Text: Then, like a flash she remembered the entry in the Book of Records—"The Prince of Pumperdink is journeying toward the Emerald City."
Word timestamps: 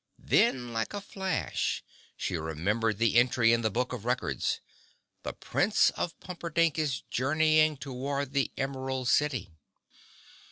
Then, 0.17 0.73
like 0.73 0.95
a 0.95 0.99
flash 1.01 1.83
she 2.17 2.35
remembered 2.35 2.97
the 2.97 3.17
entry 3.17 3.53
in 3.53 3.61
the 3.61 3.69
Book 3.69 3.93
of 3.93 4.03
Records—"The 4.03 5.33
Prince 5.33 5.91
of 5.91 6.19
Pumperdink 6.19 6.79
is 6.79 7.01
journeying 7.11 7.77
toward 7.77 8.33
the 8.33 8.51
Emerald 8.57 9.09
City." 9.09 9.51